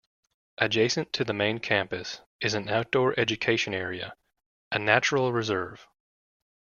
Adjacent 0.57 1.13
to 1.13 1.23
the 1.23 1.31
main 1.31 1.59
campus 1.59 2.21
is 2.41 2.55
an 2.55 2.69
outdoor 2.69 3.13
education 3.19 3.71
area, 3.71 4.15
a 4.71 4.79
natural 4.79 5.31
reserve. 5.31 5.87